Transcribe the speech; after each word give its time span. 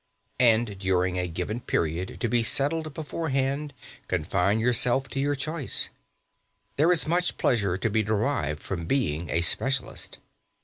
And 0.39 0.79
during 0.79 1.19
a 1.19 1.27
given 1.27 1.59
period, 1.61 2.17
to 2.21 2.27
be 2.27 2.41
settled 2.41 2.91
beforehand, 2.91 3.71
confine 4.07 4.57
yourself 4.59 5.07
to 5.09 5.19
your 5.19 5.35
choice. 5.35 5.91
There 6.75 6.91
is 6.91 7.05
much 7.05 7.37
pleasure 7.37 7.77
to 7.77 7.87
be 7.87 8.01
derived 8.01 8.63
from 8.63 8.87
being 8.87 9.29
a 9.29 9.41
specialist. 9.41 10.17